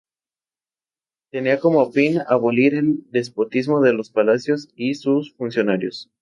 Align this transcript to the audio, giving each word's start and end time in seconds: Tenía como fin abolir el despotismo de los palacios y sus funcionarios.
Tenía 1.31 1.59
como 1.59 1.91
fin 1.91 2.21
abolir 2.27 2.73
el 2.73 3.03
despotismo 3.11 3.81
de 3.81 3.93
los 3.93 4.09
palacios 4.09 4.69
y 4.75 4.95
sus 4.95 5.31
funcionarios. 5.35 6.09